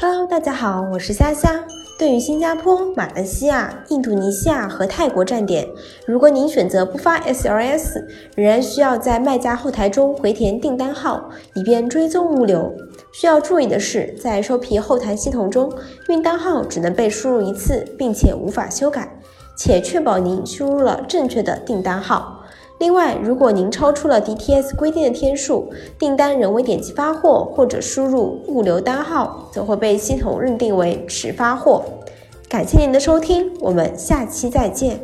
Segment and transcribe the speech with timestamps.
[0.00, 1.64] Hello，大家好，我是虾虾。
[1.98, 5.66] 对于新加坡、马来西亚、印度尼西亚和泰国站点，
[6.06, 8.04] 如果您选择不发 SLS，
[8.36, 12.72] 仍然需要在卖家后台中回填订单号，以便追踪物流。
[13.12, 15.72] 需要注意的是，在收皮后台系统中，
[16.08, 19.20] 运单号只能被输入一次，并且无法修改，
[19.56, 22.41] 且确保您输入了正确的订单号。
[22.82, 31.84] 另外，如果您超出了 DTS 规定的天数，订单仍未点击发货或者输入物流单号，则会被系统认定为迟发货。
[32.48, 34.98] 感谢您的收听，我们下期再见。